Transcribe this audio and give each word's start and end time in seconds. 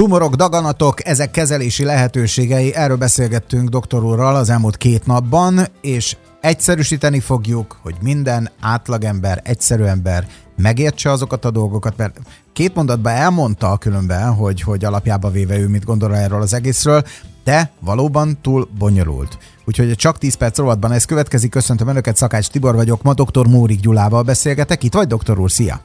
Tumorok, 0.00 0.34
daganatok, 0.34 1.06
ezek 1.06 1.30
kezelési 1.30 1.84
lehetőségei, 1.84 2.74
erről 2.74 2.96
beszélgettünk 2.96 3.68
doktor 3.68 4.04
úrral 4.04 4.36
az 4.36 4.50
elmúlt 4.50 4.76
két 4.76 5.06
napban, 5.06 5.66
és 5.80 6.16
egyszerűsíteni 6.40 7.20
fogjuk, 7.20 7.78
hogy 7.82 7.94
minden 8.02 8.50
átlagember, 8.60 9.40
egyszerű 9.44 9.82
ember 9.82 10.26
megértse 10.56 11.10
azokat 11.10 11.44
a 11.44 11.50
dolgokat, 11.50 11.96
mert 11.96 12.18
két 12.52 12.74
mondatban 12.74 13.12
elmondta 13.12 13.76
különben, 13.78 14.34
hogy, 14.34 14.60
hogy 14.60 14.84
alapjába 14.84 15.30
véve 15.30 15.58
ő 15.58 15.68
mit 15.68 15.84
gondol 15.84 16.16
erről 16.16 16.42
az 16.42 16.54
egészről, 16.54 17.02
de 17.44 17.70
valóban 17.80 18.38
túl 18.42 18.68
bonyolult. 18.78 19.38
Úgyhogy 19.64 19.94
csak 19.94 20.18
10 20.18 20.34
perc 20.34 20.58
rovatban 20.58 20.92
ez 20.92 21.04
következik. 21.04 21.50
Köszöntöm 21.50 21.88
Önöket, 21.88 22.16
Szakács 22.16 22.48
Tibor 22.48 22.74
vagyok, 22.74 23.02
ma 23.02 23.14
dr. 23.14 23.46
Mórik 23.46 23.80
Gyulával 23.80 24.22
beszélgetek. 24.22 24.82
Itt 24.82 24.94
vagy, 24.94 25.06
doktor 25.06 25.38
úr? 25.38 25.50
Szia! 25.50 25.84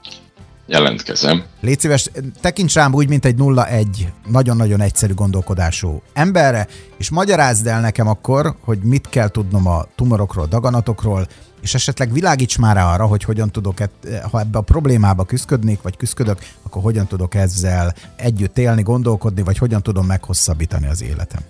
Jelentkezem. 0.66 1.44
Légy 1.62 1.80
szíves, 1.80 2.10
tekints 2.42 2.74
rám 2.74 2.94
úgy, 2.94 3.10
mint 3.10 3.26
egy 3.26 3.36
0-1 3.38 3.86
nagyon-nagyon 4.28 4.82
egyszerű 4.82 5.14
gondolkodású 5.14 6.02
emberre, 6.14 6.68
és 6.98 7.10
magyarázd 7.10 7.68
el 7.68 7.82
nekem 7.82 8.08
akkor, 8.08 8.56
hogy 8.64 8.80
mit 8.80 9.10
kell 9.10 9.28
tudnom 9.28 9.68
a 9.68 9.86
tumorokról, 9.96 10.46
daganatokról, 10.46 11.28
és 11.62 11.74
esetleg 11.74 12.12
világíts 12.12 12.58
már 12.58 12.78
arra, 12.78 13.06
hogy 13.06 13.24
hogyan 13.24 13.52
tudok, 13.52 13.78
ha 14.32 14.40
ebbe 14.40 14.58
a 14.58 14.62
problémába 14.62 15.24
küzdködnék, 15.24 15.82
vagy 15.82 15.98
küzdködök, 15.98 16.40
akkor 16.64 16.82
hogyan 16.82 17.08
tudok 17.08 17.36
ezzel 17.36 17.94
együtt 18.16 18.58
élni, 18.58 18.82
gondolkodni, 18.82 19.44
vagy 19.44 19.58
hogyan 19.58 19.82
tudom 19.82 20.06
meghosszabbítani 20.06 20.88
az 20.88 21.04
életem. 21.04 21.42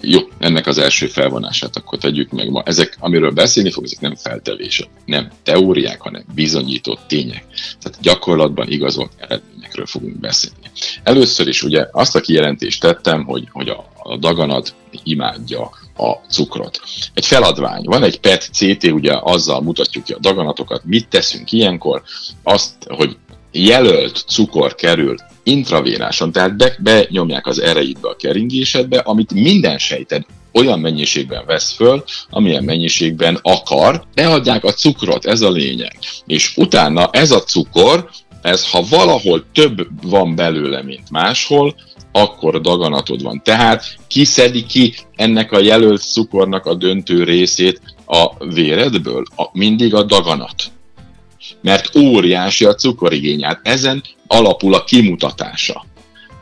Jó, 0.00 0.20
ennek 0.38 0.66
az 0.66 0.78
első 0.78 1.06
felvonását 1.06 1.76
akkor 1.76 1.98
tegyük 1.98 2.30
meg 2.30 2.50
ma. 2.50 2.62
Ezek, 2.62 2.96
amiről 3.00 3.30
beszélni 3.30 3.70
fog, 3.70 3.84
ezek 3.84 4.00
nem 4.00 4.14
feltevések, 4.14 4.88
nem 5.04 5.30
teóriák, 5.42 6.00
hanem 6.00 6.24
bizonyított 6.34 7.00
tények. 7.06 7.44
Tehát 7.80 8.00
gyakorlatban 8.00 8.68
igazolt 8.68 9.12
eredményekről 9.18 9.86
fogunk 9.86 10.18
beszélni. 10.18 10.70
Először 11.02 11.48
is 11.48 11.62
ugye 11.62 11.86
azt 11.92 12.16
a 12.16 12.20
kijelentést 12.20 12.80
tettem, 12.80 13.24
hogy, 13.24 13.48
hogy 13.52 13.68
a, 13.68 13.92
a 13.98 14.16
daganat 14.16 14.74
imádja 15.02 15.70
a 15.96 16.12
cukrot. 16.28 16.80
Egy 17.14 17.26
feladvány, 17.26 17.84
van 17.84 18.02
egy 18.02 18.20
PET 18.20 18.50
CT, 18.52 18.84
ugye 18.84 19.18
azzal 19.22 19.60
mutatjuk 19.60 20.04
ki 20.04 20.12
a 20.12 20.18
daganatokat, 20.18 20.84
mit 20.84 21.08
teszünk 21.08 21.52
ilyenkor, 21.52 22.02
azt, 22.42 22.74
hogy 22.88 23.16
jelölt 23.52 24.24
cukor 24.26 24.74
kerül 24.74 25.16
intravénáson, 25.46 26.32
tehát 26.32 26.56
be, 26.56 26.76
benyomják 26.78 27.46
az 27.46 27.60
erejétbe 27.60 28.08
a 28.08 28.16
keringésedbe, 28.16 28.98
amit 28.98 29.34
minden 29.34 29.78
sejted 29.78 30.22
olyan 30.52 30.80
mennyiségben 30.80 31.44
vesz 31.46 31.72
föl, 31.72 32.04
amilyen 32.30 32.64
mennyiségben 32.64 33.38
akar, 33.42 34.04
beadják 34.14 34.64
a 34.64 34.72
cukrot, 34.72 35.24
ez 35.24 35.40
a 35.40 35.50
lényeg. 35.50 35.98
És 36.26 36.56
utána 36.56 37.08
ez 37.12 37.30
a 37.30 37.42
cukor, 37.42 38.10
ez 38.42 38.70
ha 38.70 38.84
valahol 38.90 39.44
több 39.52 39.86
van 40.02 40.34
belőle, 40.34 40.82
mint 40.82 41.10
máshol, 41.10 41.74
akkor 42.12 42.60
daganatod 42.60 43.22
van. 43.22 43.42
Tehát 43.44 43.96
kiszedi 44.08 44.64
ki 44.64 44.94
ennek 45.16 45.52
a 45.52 45.60
jelölt 45.60 46.02
cukornak 46.02 46.66
a 46.66 46.74
döntő 46.74 47.24
részét 47.24 47.80
a 48.06 48.44
véredből? 48.44 49.22
A, 49.36 49.48
mindig 49.52 49.94
a 49.94 50.02
daganat 50.02 50.75
mert 51.60 51.96
óriási 51.96 52.64
a 52.64 52.74
cukorigényát. 52.74 53.60
Ezen 53.62 54.02
alapul 54.26 54.74
a 54.74 54.84
kimutatása. 54.84 55.84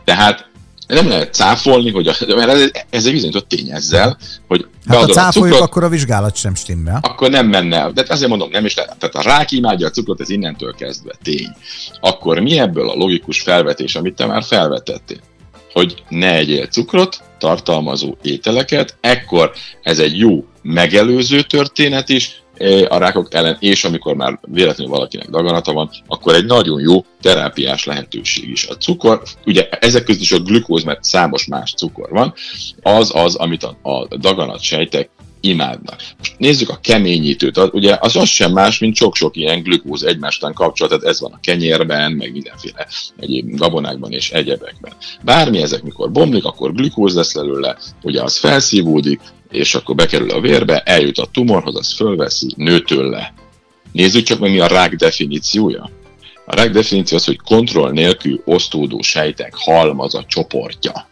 Tehát 0.04 0.52
nem 0.86 1.08
lehet 1.08 1.34
cáfolni, 1.34 1.90
hogy 1.90 2.06
a, 2.06 2.14
mert 2.26 2.48
ez, 2.48 2.70
ez 2.90 3.06
egy 3.06 3.12
bizonyított 3.12 3.48
tény 3.48 3.70
ezzel, 3.70 4.18
hogy 4.48 4.66
Hát 4.86 4.98
ha 4.98 5.06
cáfoljuk, 5.06 5.54
a 5.54 5.56
cukrot, 5.56 5.68
akkor 5.68 5.84
a 5.84 5.88
vizsgálat 5.88 6.36
sem 6.36 6.54
stimmel. 6.54 6.98
Akkor 7.02 7.30
nem 7.30 7.46
menne 7.46 7.76
el. 7.76 7.92
De 7.92 8.04
azért 8.08 8.28
mondom, 8.28 8.50
nem 8.50 8.64
is 8.64 8.74
lehet. 8.74 8.96
Tehát 8.98 9.14
a 9.14 9.22
rák 9.22 9.50
imádja 9.50 9.86
a 9.86 9.90
cukrot, 9.90 10.20
ez 10.20 10.28
innentől 10.28 10.74
kezdve 10.74 11.12
tény. 11.22 11.48
Akkor 12.00 12.40
mi 12.40 12.58
ebből 12.58 12.90
a 12.90 12.94
logikus 12.94 13.40
felvetés, 13.40 13.94
amit 13.94 14.14
te 14.14 14.26
már 14.26 14.42
felvetettél? 14.42 15.18
Hogy 15.72 16.02
ne 16.08 16.34
egyél 16.34 16.66
cukrot, 16.66 17.22
tartalmazó 17.38 18.16
ételeket, 18.22 18.96
ekkor 19.00 19.52
ez 19.82 19.98
egy 19.98 20.18
jó 20.18 20.44
megelőző 20.62 21.42
történet 21.42 22.08
is, 22.08 22.42
a 22.88 22.98
rákok 22.98 23.34
ellen, 23.34 23.56
és 23.60 23.84
amikor 23.84 24.14
már 24.14 24.38
véletlenül 24.42 24.92
valakinek 24.92 25.30
daganata 25.30 25.72
van, 25.72 25.90
akkor 26.06 26.34
egy 26.34 26.44
nagyon 26.44 26.80
jó 26.80 27.04
terápiás 27.20 27.84
lehetőség 27.84 28.48
is. 28.48 28.66
A 28.66 28.74
cukor, 28.74 29.22
ugye 29.46 29.68
ezek 29.68 30.04
között 30.04 30.20
is 30.20 30.32
a 30.32 30.38
glükóz, 30.38 30.82
mert 30.82 31.04
számos 31.04 31.46
más 31.46 31.74
cukor 31.76 32.10
van, 32.10 32.34
az 32.82 33.10
az, 33.14 33.34
amit 33.34 33.62
a, 33.62 33.76
a 33.82 34.16
daganat 34.16 34.60
sejtek 34.60 35.10
imádnak. 35.44 35.96
Most 36.18 36.34
nézzük 36.38 36.68
a 36.68 36.78
keményítőt, 36.82 37.58
ugye 37.72 37.96
az 38.00 38.16
az 38.16 38.28
sem 38.28 38.52
más, 38.52 38.78
mint 38.78 38.96
sok-sok 38.96 39.36
ilyen 39.36 39.62
glükóz 39.62 40.04
egymástan 40.04 40.52
kapcsolat, 40.52 40.92
tehát 40.92 41.08
ez 41.08 41.20
van 41.20 41.32
a 41.32 41.40
kenyérben, 41.40 42.12
meg 42.12 42.32
mindenféle 42.32 42.86
egyéb 43.16 43.56
gabonákban 43.56 44.12
és 44.12 44.30
egyebekben. 44.30 44.92
Bármi 45.22 45.62
ezek 45.62 45.82
mikor 45.82 46.10
bomlik, 46.10 46.44
akkor 46.44 46.72
glükóz 46.72 47.14
lesz 47.14 47.34
belőle, 47.34 47.76
ugye 48.02 48.22
az 48.22 48.36
felszívódik, 48.36 49.20
és 49.54 49.74
akkor 49.74 49.94
bekerül 49.94 50.30
a 50.30 50.40
vérbe, 50.40 50.80
eljut 50.80 51.18
a 51.18 51.28
tumorhoz, 51.32 51.76
az 51.76 51.92
fölveszi, 51.92 52.52
nőtől 52.56 53.10
le. 53.10 53.34
Nézzük 53.92 54.24
csak 54.24 54.38
meg, 54.38 54.50
mi 54.50 54.58
a 54.58 54.66
rák 54.66 54.94
definíciója. 54.94 55.90
A 56.46 56.54
rák 56.54 56.70
definíció 56.70 57.16
az, 57.16 57.24
hogy 57.24 57.38
kontroll 57.38 57.90
nélkül 57.90 58.42
osztódó 58.44 59.02
sejtek 59.02 59.54
halmaza 59.54 60.24
csoportja. 60.26 61.08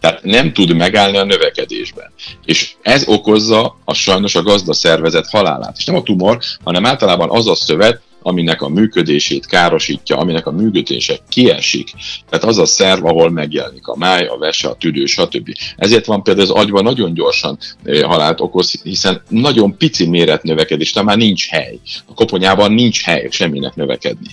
Tehát 0.00 0.22
nem 0.22 0.52
tud 0.52 0.74
megállni 0.74 1.16
a 1.16 1.24
növekedésben. 1.24 2.12
És 2.44 2.74
ez 2.82 3.08
okozza 3.08 3.78
a 3.84 3.94
sajnos 3.94 4.34
a 4.34 4.42
gazda 4.42 4.72
szervezet 4.72 5.28
halálát. 5.30 5.76
És 5.76 5.84
nem 5.84 5.96
a 5.96 6.02
tumor, 6.02 6.38
hanem 6.64 6.86
általában 6.86 7.30
az 7.30 7.48
a 7.48 7.54
szövet, 7.54 8.00
aminek 8.26 8.62
a 8.62 8.68
működését 8.68 9.46
károsítja, 9.46 10.16
aminek 10.16 10.46
a 10.46 10.50
működése 10.50 11.18
kiesik. 11.28 11.90
Tehát 12.28 12.44
az 12.44 12.58
a 12.58 12.66
szerv, 12.66 13.04
ahol 13.04 13.30
megjelenik 13.30 13.86
a 13.86 13.96
máj, 13.96 14.26
a 14.26 14.36
vese, 14.38 14.68
a 14.68 14.74
tüdő, 14.74 15.04
stb. 15.04 15.56
Ezért 15.76 16.06
van 16.06 16.22
például 16.22 16.50
az 16.50 16.56
agyban 16.60 16.82
nagyon 16.82 17.14
gyorsan 17.14 17.58
eh, 17.82 18.02
halált 18.02 18.40
okoz, 18.40 18.80
hiszen 18.82 19.22
nagyon 19.28 19.76
pici 19.76 20.06
méretnövekedés, 20.06 20.92
tehát 20.92 21.08
már 21.08 21.16
nincs 21.16 21.48
hely. 21.48 21.78
A 22.06 22.14
koponyában 22.14 22.72
nincs 22.72 23.02
hely 23.04 23.28
semminek 23.30 23.74
növekedni. 23.74 24.28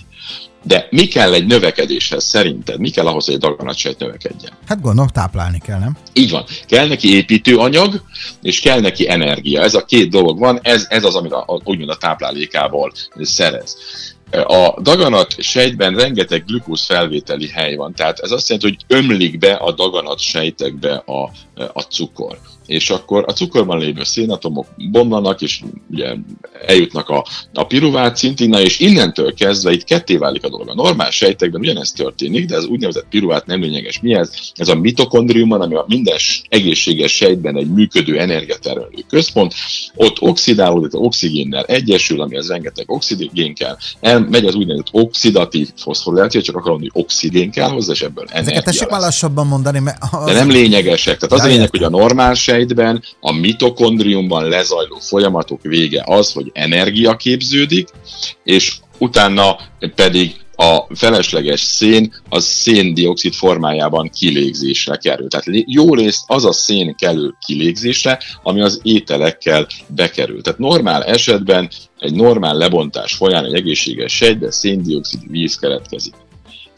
De 0.66 0.86
mi 0.90 1.06
kell 1.06 1.32
egy 1.32 1.46
növekedéshez 1.46 2.24
szerinted? 2.24 2.80
Mi 2.80 2.90
kell 2.90 3.06
ahhoz, 3.06 3.24
hogy 3.24 3.34
egy 3.34 3.40
daganatsejt 3.40 3.98
növekedjen? 3.98 4.52
Hát 4.66 4.80
gondolom, 4.80 5.08
táplálni 5.08 5.58
kell, 5.58 5.78
nem? 5.78 5.96
Így 6.12 6.30
van. 6.30 6.44
Kell 6.66 6.88
neki 6.88 7.14
építőanyag, 7.14 8.02
és 8.42 8.60
kell 8.60 8.80
neki 8.80 9.08
energia. 9.10 9.62
Ez 9.62 9.74
a 9.74 9.84
két 9.84 10.10
dolog 10.10 10.38
van, 10.38 10.58
ez, 10.62 10.86
ez 10.88 11.04
az, 11.04 11.14
amit 11.14 11.32
a, 11.32 11.60
úgymond 11.64 11.90
a 11.90 11.96
táplálékából 11.96 12.92
szerez. 13.20 13.76
A 14.30 14.80
daganat 14.80 15.34
sejtben 15.38 15.94
rengeteg 15.94 16.44
glükóz 16.44 16.84
felvételi 16.84 17.48
hely 17.48 17.74
van, 17.74 17.94
tehát 17.94 18.18
ez 18.18 18.30
azt 18.30 18.48
jelenti, 18.48 18.68
hogy 18.68 18.98
ömlik 18.98 19.38
be 19.38 19.52
a 19.52 19.72
daganat 19.72 20.18
sejtekbe 20.18 20.94
a, 20.94 21.30
a 21.72 21.80
cukor 21.80 22.38
és 22.66 22.90
akkor 22.90 23.24
a 23.26 23.32
cukorban 23.32 23.78
lévő 23.78 24.04
szénatomok 24.04 24.66
bomlanak, 24.90 25.42
és 25.42 25.60
ugye 25.90 26.14
eljutnak 26.66 27.08
a, 27.08 27.24
a 27.52 27.64
piruvát 27.64 28.16
szintén, 28.16 28.52
és 28.52 28.78
innentől 28.78 29.34
kezdve 29.34 29.72
itt 29.72 29.84
ketté 29.84 30.16
válik 30.16 30.44
a 30.44 30.48
dolog. 30.48 30.68
A 30.68 30.74
normál 30.74 31.10
sejtekben 31.10 31.60
ugyanez 31.60 31.92
történik, 31.92 32.46
de 32.46 32.56
ez 32.56 32.64
úgynevezett 32.64 33.06
piruvát 33.10 33.46
nem 33.46 33.60
lényeges. 33.60 34.00
Mi 34.00 34.14
ez? 34.14 34.30
Ez 34.54 34.68
a 34.68 34.74
mitokondrium, 34.74 35.52
ami 35.52 35.74
a 35.74 35.84
minden 35.88 36.16
egészséges 36.48 37.12
sejtben 37.12 37.56
egy 37.56 37.70
működő 37.70 38.18
energiatermelő 38.18 38.88
központ. 39.08 39.54
Ott 39.94 40.20
oxidálódik, 40.20 41.00
oxigénnel 41.00 41.64
egyesül, 41.64 42.20
ami 42.20 42.36
az 42.36 42.48
rengeteg 42.48 42.90
oxigén 42.90 43.54
kell, 43.54 43.76
megy 44.28 44.44
az 44.44 44.54
úgynevezett 44.54 44.88
oxidatív 44.92 45.68
foszforiláció, 45.76 46.40
csak 46.40 46.56
akarom, 46.56 46.78
hogy 46.78 46.90
oxigén 46.92 47.50
kell 47.50 47.68
hozzá, 47.68 47.92
és 47.92 48.02
ebből 48.02 48.24
energia 48.28 48.52
Ezeket 48.52 48.64
tessék 48.64 48.88
már 48.88 49.00
lassabban 49.00 49.46
mondani, 49.46 49.78
mert... 49.78 49.98
Az... 50.10 50.24
De 50.24 50.32
nem 50.32 50.50
lényegesek. 50.50 51.18
Tehát 51.18 51.34
az 51.34 51.40
a 51.40 51.52
lényeg, 51.52 51.70
hogy 51.70 51.82
a 51.82 51.88
normál 51.88 52.34
sejtben, 52.54 53.02
a 53.20 53.32
mitokondriumban 53.32 54.48
lezajló 54.48 54.98
folyamatok 54.98 55.62
vége 55.62 56.02
az, 56.06 56.32
hogy 56.32 56.50
energia 56.52 57.16
képződik, 57.16 57.88
és 58.44 58.76
utána 58.98 59.56
pedig 59.94 60.42
a 60.56 60.86
felesleges 60.94 61.60
szén 61.60 62.14
az 62.28 62.44
széndiokszid 62.44 63.32
formájában 63.32 64.10
kilégzésre 64.10 64.96
kerül. 64.96 65.28
Tehát 65.28 65.46
jó 65.66 65.94
részt 65.94 66.24
az 66.26 66.44
a 66.44 66.52
szén 66.52 66.94
kerül 66.96 67.36
kilégzésre, 67.46 68.18
ami 68.42 68.60
az 68.60 68.80
ételekkel 68.82 69.66
bekerül. 69.86 70.42
Tehát 70.42 70.58
normál 70.58 71.04
esetben 71.04 71.70
egy 71.98 72.14
normál 72.14 72.56
lebontás 72.56 73.14
folyán 73.14 73.44
egy 73.44 73.54
egészséges 73.54 74.12
sejtbe 74.12 74.50
széndiokszid 74.50 75.20
víz 75.30 75.58
keletkezik. 75.58 76.14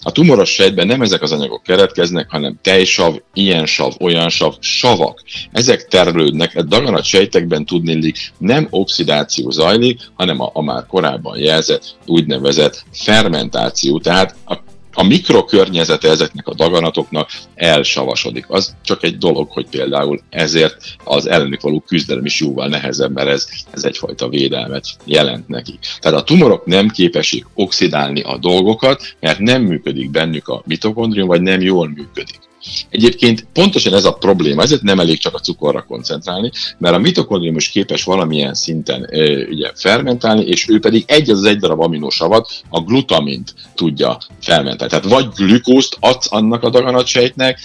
A 0.07 0.13
tumoros 0.13 0.51
sejtben 0.51 0.87
nem 0.87 1.03
ezek 1.03 1.23
az 1.23 1.33
anyagok 1.33 1.63
keretkeznek, 1.63 2.31
hanem 2.31 2.59
tejsav, 2.63 3.17
ilyen 3.33 3.67
sav, 3.67 3.93
olyan 4.01 4.29
sav, 4.29 4.55
savak. 4.61 5.23
Ezek 5.53 5.89
terülődnek, 5.89 6.57
a 6.57 6.63
daganat 6.63 7.05
sejtekben 7.05 7.65
tudnélik 7.65 8.33
nem 8.39 8.67
oxidáció 8.71 9.51
zajlik, 9.51 10.01
hanem 10.15 10.41
a, 10.41 10.51
a 10.53 10.63
már 10.63 10.87
korábban 10.87 11.39
jelzett 11.39 11.97
úgynevezett 12.05 12.85
fermentáció, 12.93 13.99
tehát 13.99 14.37
a 14.45 14.59
a 14.99 15.03
mikrokörnyezete 15.03 16.09
ezeknek 16.09 16.47
a 16.47 16.55
daganatoknak 16.55 17.31
elsavasodik. 17.55 18.45
Az 18.49 18.77
csak 18.83 19.05
egy 19.05 19.19
dolog, 19.19 19.51
hogy 19.51 19.67
például 19.71 20.21
ezért 20.31 20.77
az 21.05 21.27
ellenük 21.27 21.61
való 21.61 21.81
küzdelem 21.87 22.25
is 22.25 22.41
jóval 22.41 22.69
nehezebb, 22.69 23.13
mert 23.13 23.29
ez, 23.29 23.47
ez 23.71 23.85
egyfajta 23.85 24.29
védelmet 24.29 24.87
jelent 25.05 25.49
neki. 25.49 25.79
Tehát 26.01 26.19
a 26.19 26.23
tumorok 26.25 26.67
nem 26.67 26.89
képesek 26.89 27.47
oxidálni 27.55 28.21
a 28.21 28.39
dolgokat, 28.39 29.17
mert 29.21 29.39
nem 29.39 29.63
működik 29.63 30.11
bennük 30.11 30.49
a 30.49 30.63
mitokondrium, 30.67 31.27
vagy 31.27 31.43
nem 31.43 31.61
jól 31.61 31.89
működik. 31.89 32.46
Egyébként 32.91 33.47
pontosan 33.53 33.95
ez 33.95 34.05
a 34.05 34.13
probléma, 34.13 34.63
ezért 34.63 34.83
nem 34.83 35.01
elég 35.01 35.19
csak 35.19 35.35
a 35.35 35.39
cukorra 35.39 35.83
koncentrálni, 35.83 36.51
mert 36.79 36.95
a 36.95 36.99
mitokondrium 36.99 37.57
is 37.57 37.69
képes 37.69 38.05
valamilyen 38.05 38.55
szinten 38.55 39.09
ugye 39.51 39.71
fermentálni, 39.75 40.45
és 40.45 40.69
ő 40.69 40.81
pedig 40.81 41.05
egy 41.07 41.31
az 41.31 41.45
egy 41.45 41.59
darab 41.59 41.81
aminosavat, 41.81 42.51
a 42.69 42.81
glutamint 42.81 43.55
tudja 43.75 44.19
fermentálni. 44.41 44.93
Tehát 44.93 45.09
vagy 45.09 45.29
glükózt 45.35 45.97
adsz 46.01 46.33
annak 46.33 46.63
a 46.63 46.71
daganatsejtnek, 46.71 47.61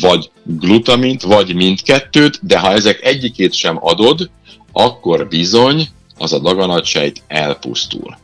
vagy 0.00 0.30
glutamint, 0.44 1.22
vagy 1.22 1.54
mindkettőt, 1.54 2.38
de 2.42 2.58
ha 2.58 2.72
ezek 2.72 3.04
egyikét 3.04 3.52
sem 3.52 3.76
adod, 3.80 4.30
akkor 4.72 5.28
bizony 5.28 5.88
az 6.18 6.32
a 6.32 6.38
daganatsejt 6.38 7.22
elpusztul. 7.26 8.16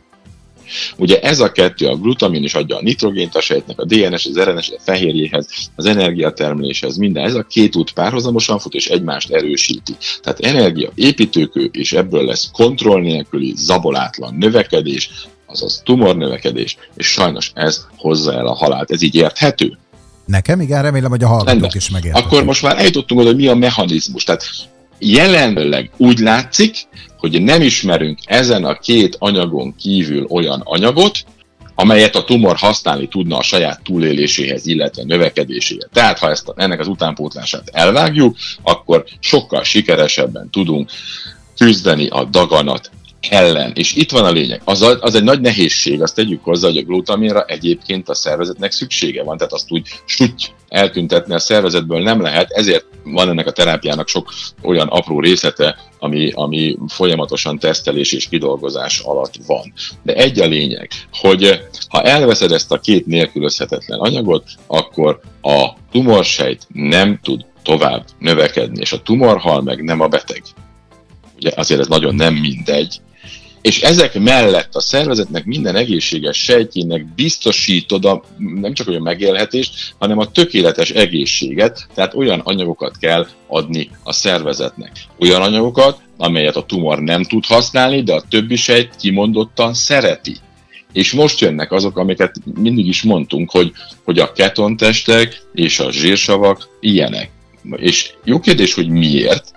Ugye 0.96 1.20
ez 1.20 1.40
a 1.40 1.52
kettő, 1.52 1.86
a 1.86 1.96
glutamin 1.96 2.42
is 2.42 2.54
adja 2.54 2.76
a 2.76 2.82
nitrogént 2.82 3.34
a 3.34 3.40
sejtnek, 3.40 3.80
a 3.80 3.84
DNS, 3.84 4.26
az 4.26 4.38
RNS, 4.38 4.70
a 4.70 4.80
fehérjéhez, 4.80 5.46
az 5.74 5.86
energiatermeléshez, 5.86 6.96
minden. 6.96 7.24
Ez 7.24 7.34
a 7.34 7.42
két 7.42 7.76
út 7.76 7.92
párhuzamosan 7.92 8.58
fut, 8.58 8.74
és 8.74 8.86
egymást 8.86 9.30
erősíti. 9.30 9.96
Tehát 10.22 10.40
energia 10.40 10.90
építőkő, 10.94 11.68
és 11.72 11.92
ebből 11.92 12.24
lesz 12.24 12.50
kontroll 12.52 13.00
nélküli, 13.00 13.52
zabolátlan 13.56 14.34
növekedés, 14.34 15.10
azaz 15.46 15.82
tumornövekedés, 15.84 16.76
és 16.94 17.06
sajnos 17.06 17.50
ez 17.54 17.86
hozza 17.96 18.32
el 18.32 18.46
a 18.46 18.54
halált. 18.54 18.90
Ez 18.90 19.02
így 19.02 19.14
érthető? 19.14 19.78
Nekem 20.26 20.60
igen, 20.60 20.82
remélem, 20.82 21.10
hogy 21.10 21.22
a 21.22 21.28
hallgatók 21.28 21.74
is 21.74 21.90
megértik. 21.90 22.24
Akkor 22.24 22.44
most 22.44 22.62
már 22.62 22.78
eljutottunk 22.78 23.20
oda, 23.20 23.28
hogy 23.28 23.38
mi 23.38 23.46
a 23.46 23.54
mechanizmus. 23.54 24.24
Tehát 24.24 24.44
jelenleg 24.98 25.90
úgy 25.96 26.18
látszik, 26.18 26.76
hogy 27.18 27.42
nem 27.42 27.62
ismerünk 27.62 28.18
ezen 28.24 28.64
a 28.64 28.78
két 28.78 29.16
anyagon 29.18 29.74
kívül 29.76 30.26
olyan 30.30 30.60
anyagot, 30.64 31.24
amelyet 31.74 32.16
a 32.16 32.24
tumor 32.24 32.56
használni 32.56 33.08
tudna 33.08 33.36
a 33.36 33.42
saját 33.42 33.82
túléléséhez, 33.82 34.66
illetve 34.66 35.02
növekedéséhez. 35.04 35.88
Tehát 35.92 36.18
ha 36.18 36.30
ezt, 36.30 36.52
ennek 36.56 36.80
az 36.80 36.88
utánpótlását 36.88 37.68
elvágjuk, 37.72 38.36
akkor 38.62 39.04
sokkal 39.20 39.64
sikeresebben 39.64 40.50
tudunk 40.50 40.90
küzdeni 41.56 42.08
a 42.08 42.24
daganat 42.24 42.90
ellen. 43.30 43.72
És 43.74 43.94
itt 43.94 44.10
van 44.10 44.24
a 44.24 44.30
lényeg. 44.30 44.60
Az, 44.64 44.82
a, 44.82 44.98
az 45.00 45.14
egy 45.14 45.22
nagy 45.22 45.40
nehézség, 45.40 46.02
azt 46.02 46.14
tegyük 46.14 46.44
hozzá, 46.44 46.68
hogy 46.68 46.76
a 46.76 46.82
glutaminra 46.82 47.44
egyébként 47.44 48.08
a 48.08 48.14
szervezetnek 48.14 48.72
szüksége 48.72 49.22
van, 49.22 49.36
tehát 49.36 49.52
azt 49.52 49.70
úgy 49.70 49.88
suty 50.04 50.44
eltüntetni 50.68 51.34
a 51.34 51.38
szervezetből 51.38 52.02
nem 52.02 52.20
lehet, 52.20 52.50
ezért 52.50 52.84
van 53.12 53.28
ennek 53.28 53.46
a 53.46 53.52
terápiának 53.52 54.08
sok 54.08 54.32
olyan 54.62 54.88
apró 54.88 55.20
részlete, 55.20 55.76
ami, 55.98 56.30
ami 56.34 56.76
folyamatosan 56.88 57.58
tesztelés 57.58 58.12
és 58.12 58.28
kidolgozás 58.28 59.00
alatt 59.00 59.34
van. 59.46 59.72
De 60.02 60.14
egy 60.14 60.40
a 60.40 60.46
lényeg, 60.46 60.90
hogy 61.12 61.60
ha 61.88 62.02
elveszed 62.02 62.52
ezt 62.52 62.72
a 62.72 62.80
két 62.80 63.06
nélkülözhetetlen 63.06 63.98
anyagot, 63.98 64.44
akkor 64.66 65.20
a 65.42 65.68
tumorsejt 65.90 66.66
nem 66.72 67.18
tud 67.22 67.44
tovább 67.62 68.04
növekedni, 68.18 68.80
és 68.80 68.92
a 68.92 69.02
tumor 69.02 69.38
hal 69.38 69.62
meg, 69.62 69.84
nem 69.84 70.00
a 70.00 70.08
beteg. 70.08 70.42
Ugye 71.36 71.52
azért 71.56 71.80
ez 71.80 71.88
nagyon 71.88 72.14
nem 72.14 72.34
mindegy, 72.34 73.00
és 73.62 73.80
ezek 73.80 74.18
mellett 74.18 74.74
a 74.74 74.80
szervezetnek 74.80 75.44
minden 75.44 75.76
egészséges 75.76 76.36
sejtjének 76.36 77.06
biztosítod 77.14 78.04
a, 78.04 78.22
nem 78.36 78.72
csak 78.72 78.88
olyan 78.88 79.02
megélhetést, 79.02 79.94
hanem 79.98 80.18
a 80.18 80.30
tökéletes 80.30 80.90
egészséget, 80.90 81.86
tehát 81.94 82.14
olyan 82.14 82.40
anyagokat 82.40 82.96
kell 82.98 83.26
adni 83.46 83.90
a 84.02 84.12
szervezetnek. 84.12 84.92
Olyan 85.18 85.42
anyagokat, 85.42 85.98
amelyet 86.16 86.56
a 86.56 86.64
tumor 86.64 87.00
nem 87.00 87.22
tud 87.24 87.44
használni, 87.46 88.02
de 88.02 88.14
a 88.14 88.24
többi 88.28 88.56
sejt 88.56 88.96
kimondottan 88.96 89.74
szereti. 89.74 90.36
És 90.92 91.12
most 91.12 91.40
jönnek 91.40 91.72
azok, 91.72 91.98
amiket 91.98 92.34
mindig 92.54 92.86
is 92.86 93.02
mondtunk, 93.02 93.50
hogy, 93.50 93.72
hogy 94.04 94.18
a 94.18 94.32
ketontestek 94.32 95.42
és 95.54 95.78
a 95.78 95.92
zsírsavak 95.92 96.68
ilyenek. 96.80 97.30
És 97.76 98.12
jó 98.24 98.40
kérdés, 98.40 98.74
hogy 98.74 98.88
miért, 98.88 99.52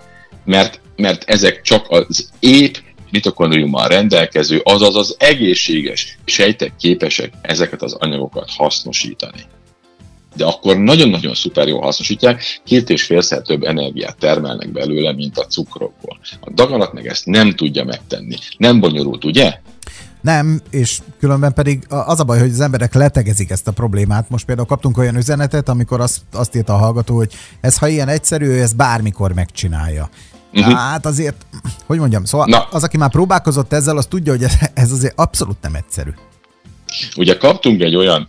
mert, 0.46 0.82
mert 0.96 1.24
ezek 1.24 1.62
csak 1.62 1.86
az 1.90 2.30
épp 2.40 2.76
mitokondriummal 3.12 3.88
rendelkező, 3.88 4.62
azaz 4.64 4.96
az 4.96 5.16
egészséges 5.20 6.18
sejtek 6.26 6.74
képesek 6.80 7.34
ezeket 7.42 7.82
az 7.82 7.94
anyagokat 7.94 8.50
hasznosítani. 8.56 9.46
De 10.36 10.46
akkor 10.46 10.78
nagyon-nagyon 10.78 11.34
szuper 11.34 11.68
jól 11.68 11.82
hasznosítják, 11.82 12.62
két 12.64 12.90
és 12.90 13.04
félszer 13.04 13.42
több 13.42 13.64
energiát 13.64 14.18
termelnek 14.18 14.72
belőle, 14.72 15.14
mint 15.14 15.38
a 15.38 15.46
cukrokból. 15.46 16.20
A 16.40 16.52
daganat 16.54 16.94
meg 16.94 17.08
ezt 17.08 17.26
nem 17.26 17.56
tudja 17.56 17.84
megtenni. 17.84 18.36
Nem 18.58 18.80
bonyolult, 18.80 19.26
ugye? 19.26 19.60
Nem, 20.22 20.62
és 20.70 21.00
különben 21.20 21.54
pedig 21.54 21.86
az 21.90 22.20
a 22.20 22.24
baj, 22.24 22.40
hogy 22.40 22.50
az 22.50 22.60
emberek 22.60 22.94
letegezik 22.94 23.50
ezt 23.50 23.68
a 23.68 23.72
problémát. 23.72 24.30
Most 24.30 24.46
például 24.46 24.68
kaptunk 24.68 24.98
olyan 24.98 25.16
üzenetet, 25.16 25.70
amikor 25.70 26.02
azt, 26.02 26.22
azt 26.32 26.56
írta 26.56 26.74
a 26.74 26.78
hallgató, 26.78 27.16
hogy 27.16 27.34
ez 27.62 27.78
ha 27.78 27.88
ilyen 27.88 28.08
egyszerű, 28.08 28.46
ő 28.46 28.62
ezt 28.62 28.76
bármikor 28.76 29.34
megcsinálja. 29.34 30.10
Uh-huh. 30.54 30.74
Hát 30.74 31.06
azért, 31.06 31.46
hogy 31.92 32.00
mondjam, 32.00 32.26
szóval 32.26 32.48
Na. 32.48 32.68
az, 32.72 32.84
aki 32.84 32.98
már 32.98 33.10
próbálkozott 33.10 33.74
ezzel, 33.74 33.98
az 33.98 34.06
tudja, 34.06 34.32
hogy 34.32 34.46
ez 34.74 34.92
azért 34.92 35.20
abszolút 35.20 35.58
nem 35.62 35.76
egyszerű. 35.76 36.10
Ugye 37.16 37.38
kaptunk 37.38 37.82
egy 37.82 37.96
olyan 37.96 38.28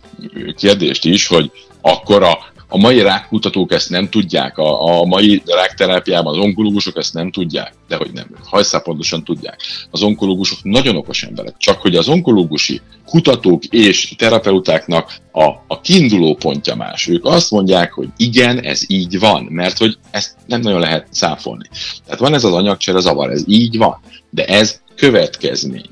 kérdést 0.55 1.05
is, 1.05 1.27
hogy 1.27 1.51
akkor 1.81 2.23
a 2.23 2.37
a 2.73 2.77
mai 2.77 3.01
rákkutatók 3.01 3.71
ezt 3.71 3.89
nem 3.89 4.09
tudják, 4.09 4.57
a, 4.57 4.99
a 4.99 5.05
mai 5.05 5.41
rákterápiában 5.45 6.33
az 6.33 6.39
onkológusok 6.39 6.97
ezt 6.97 7.13
nem 7.13 7.31
tudják, 7.31 7.73
de 7.87 7.95
hogy 7.95 8.11
nem, 8.13 8.27
hajszál 8.43 8.81
pontosan 8.81 9.23
tudják. 9.23 9.61
Az 9.91 10.01
onkológusok 10.01 10.57
nagyon 10.63 10.95
okos 10.95 11.23
emberek, 11.23 11.57
csak 11.57 11.81
hogy 11.81 11.95
az 11.95 12.07
onkológusi 12.07 12.81
kutatók 13.05 13.63
és 13.65 14.13
terapeutáknak 14.17 15.13
a, 15.31 15.43
a 15.67 15.81
kiinduló 15.81 16.35
pontja 16.35 16.75
más. 16.75 17.07
Ők 17.07 17.25
azt 17.25 17.51
mondják, 17.51 17.91
hogy 17.91 18.07
igen, 18.17 18.63
ez 18.63 18.81
így 18.87 19.19
van, 19.19 19.43
mert 19.43 19.77
hogy 19.77 19.97
ezt 20.11 20.35
nem 20.45 20.61
nagyon 20.61 20.79
lehet 20.79 21.07
száfolni. 21.09 21.67
Tehát 22.05 22.19
van 22.19 22.33
ez 22.33 22.43
az 22.43 22.53
anyagcsere 22.53 22.99
zavar, 22.99 23.31
ez 23.31 23.43
így 23.47 23.77
van, 23.77 23.99
de 24.29 24.45
ez 24.45 24.81
következmény. 24.95 25.89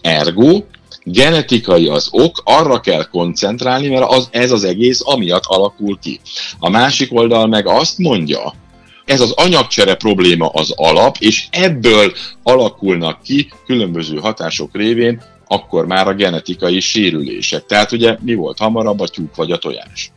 Ergo 0.00 0.62
genetikai 1.04 1.88
az 1.88 2.08
ok, 2.10 2.42
arra 2.44 2.80
kell 2.80 3.04
koncentrálni, 3.04 3.88
mert 3.88 4.10
az, 4.10 4.28
ez 4.30 4.52
az 4.52 4.64
egész 4.64 5.00
amiatt 5.04 5.44
alakul 5.46 5.98
ki. 5.98 6.20
A 6.58 6.70
másik 6.70 7.12
oldal 7.12 7.46
meg 7.46 7.66
azt 7.66 7.98
mondja, 7.98 8.54
ez 9.04 9.20
az 9.20 9.30
anyagcsere 9.30 9.94
probléma 9.94 10.48
az 10.48 10.72
alap, 10.76 11.16
és 11.18 11.46
ebből 11.50 12.12
alakulnak 12.42 13.22
ki 13.22 13.52
különböző 13.66 14.16
hatások 14.16 14.76
révén 14.76 15.22
akkor 15.46 15.86
már 15.86 16.08
a 16.08 16.14
genetikai 16.14 16.80
sérülések. 16.80 17.66
Tehát 17.66 17.92
ugye 17.92 18.16
mi 18.20 18.34
volt 18.34 18.58
hamarabb, 18.58 19.00
a 19.00 19.08
tyúk 19.08 19.36
vagy 19.36 19.50
a 19.50 19.56
tojás? 19.56 20.12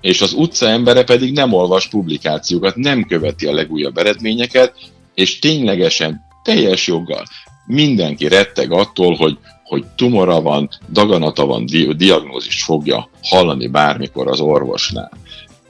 És 0.00 0.20
az 0.20 0.32
utca 0.32 0.68
embere 0.68 1.04
pedig 1.04 1.32
nem 1.32 1.52
olvas 1.52 1.88
publikációkat, 1.88 2.76
nem 2.76 3.04
követi 3.04 3.46
a 3.46 3.52
legújabb 3.52 3.96
eredményeket, 3.96 4.74
és 5.14 5.38
ténylegesen 5.38 6.20
teljes 6.42 6.86
joggal 6.86 7.24
mindenki 7.66 8.28
retteg 8.28 8.72
attól, 8.72 9.14
hogy 9.14 9.38
hogy 9.70 9.84
tumora 9.96 10.40
van, 10.40 10.68
daganata 10.92 11.46
van, 11.46 11.66
diagnózist 11.96 12.62
fogja 12.64 13.08
hallani 13.22 13.66
bármikor 13.66 14.28
az 14.28 14.40
orvosnál. 14.40 15.10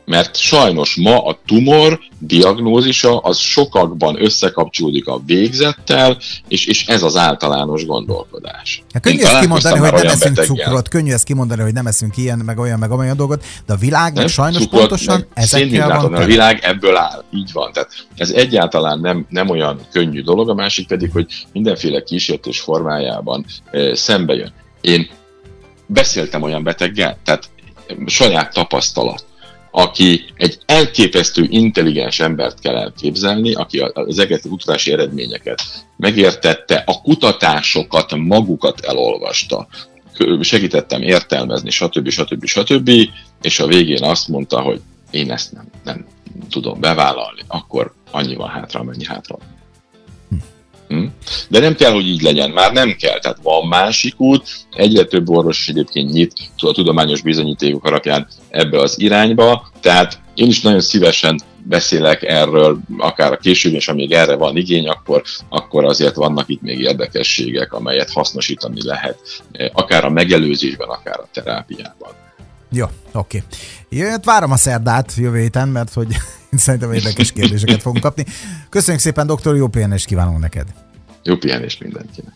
Mert 0.05 0.37
sajnos 0.37 0.97
ma 0.97 1.25
a 1.25 1.39
tumor 1.47 2.01
diagnózisa 2.19 3.19
az 3.19 3.39
sokakban 3.39 4.25
összekapcsolódik 4.25 5.07
a 5.07 5.21
végzettel, 5.27 6.19
és, 6.49 6.67
és 6.67 6.87
ez 6.87 7.03
az 7.03 7.17
általános 7.17 7.87
gondolkodás. 7.87 8.83
Ja, 8.93 9.01
könnyű 9.01 9.23
ezt 9.23 9.41
kimondani, 9.41 9.79
hogy 9.79 9.93
nem 9.93 10.05
eszünk 10.05 10.35
beteggel. 10.35 10.65
cukrot, 10.65 10.89
könnyű 10.89 11.13
ezt 11.13 11.25
kimondani, 11.25 11.63
hogy 11.63 11.73
nem 11.73 11.87
eszünk 11.87 12.17
ilyen, 12.17 12.39
meg 12.39 12.59
olyan, 12.59 12.79
meg 12.79 12.91
olyan 12.91 13.17
dolgot, 13.17 13.45
de 13.67 13.73
a 13.73 13.77
világ 13.77 14.15
meg 14.15 14.29
sajnos 14.29 14.63
cukrot, 14.63 14.81
pontosan 14.81 15.27
ezekkel 15.35 16.01
van. 16.01 16.15
A 16.15 16.25
világ 16.25 16.59
ebből 16.63 16.97
áll, 16.97 17.25
így 17.35 17.53
van. 17.53 17.73
Tehát 17.73 17.89
ez 18.17 18.31
egyáltalán 18.31 19.01
nem, 19.01 19.27
nem 19.29 19.49
olyan 19.49 19.81
könnyű 19.93 20.23
dolog, 20.23 20.49
a 20.49 20.55
másik 20.55 20.87
pedig, 20.87 21.11
hogy 21.13 21.27
mindenféle 21.53 22.03
kísértés 22.03 22.61
formájában 22.61 23.45
e, 23.71 23.95
szembe 23.95 24.35
jön. 24.35 24.53
Én 24.81 25.09
beszéltem 25.87 26.43
olyan 26.43 26.63
beteggel, 26.63 27.19
tehát 27.25 27.51
saját 28.07 28.53
tapasztalat 28.53 29.25
aki 29.71 30.25
egy 30.37 30.59
elképesztő 30.67 31.47
intelligens 31.49 32.21
embert 32.21 32.61
kell 32.61 32.77
elképzelni, 32.77 33.55
aki 33.55 33.79
az 33.79 34.19
egész 34.19 34.43
kutatási 34.49 34.93
eredményeket 34.93 35.63
megértette, 35.97 36.83
a 36.87 37.01
kutatásokat 37.01 38.17
magukat 38.17 38.81
elolvasta, 38.81 39.69
segítettem 40.41 41.03
értelmezni, 41.03 41.71
stb. 41.71 42.09
stb. 42.09 42.45
stb. 42.45 42.91
És 43.43 43.61
a 43.61 43.67
végén 43.67 44.03
azt 44.03 44.29
mondta, 44.29 44.61
hogy 44.61 44.81
én 45.11 45.31
ezt 45.31 45.53
nem, 45.53 45.65
nem 45.85 46.07
tudom 46.51 46.81
bevállalni, 46.81 47.41
akkor 47.47 47.93
annyi 48.11 48.35
van 48.35 48.49
hátra, 48.49 48.81
amennyi 48.81 49.05
hátra 49.05 49.37
van. 49.39 49.59
Hm? 50.89 51.07
De 51.49 51.61
nem 51.61 51.75
kell, 51.75 51.93
hogy 51.93 52.07
így 52.07 52.23
legyen, 52.23 52.51
már 52.51 52.73
nem 52.73 52.97
kell. 52.99 53.19
Tehát 53.19 53.39
van 53.43 53.69
másik 53.69 54.21
út, 54.21 54.49
egyre 54.71 55.05
több 55.05 55.29
orvos 55.29 55.69
egyébként 55.69 56.13
nyit 56.13 56.33
a 56.57 56.73
tudományos 56.73 57.23
bizonyítékok 57.23 57.85
alapján 57.85 58.29
ebbe 58.51 58.81
az 58.81 59.01
irányba, 59.01 59.71
tehát 59.81 60.21
én 60.35 60.49
is 60.49 60.61
nagyon 60.61 60.81
szívesen 60.81 61.41
beszélek 61.63 62.23
erről, 62.23 62.79
akár 62.99 63.33
a 63.33 63.37
később, 63.37 63.75
és 63.75 63.89
amíg 63.89 64.13
erre 64.13 64.35
van 64.35 64.57
igény, 64.57 64.89
akkor, 64.89 65.23
akkor 65.49 65.85
azért 65.85 66.15
vannak 66.15 66.49
itt 66.49 66.63
még 66.63 66.79
érdekességek, 66.79 67.73
amelyet 67.73 68.11
hasznosítani 68.11 68.85
lehet, 68.85 69.19
akár 69.73 70.05
a 70.05 70.11
megelőzésben, 70.11 70.89
akár 70.89 71.19
a 71.19 71.29
terápiában. 71.33 72.11
Jó, 72.73 72.87
oké. 73.13 73.43
Okay. 73.91 74.17
várom 74.25 74.51
a 74.51 74.57
szerdát 74.57 75.15
jövő 75.17 75.41
héten, 75.41 75.69
mert 75.69 75.93
hogy 75.93 76.17
szerintem 76.53 76.93
érdekes 76.93 77.33
kérdéseket 77.33 77.83
fogunk 77.83 78.03
kapni. 78.03 78.25
Köszönjük 78.69 79.03
szépen, 79.03 79.27
doktor, 79.27 79.57
jó 79.57 79.69
pihenést 79.69 80.07
kívánunk 80.07 80.39
neked! 80.39 80.67
Jó 81.23 81.37
pihenést 81.37 81.81
mindenkinek! 81.81 82.33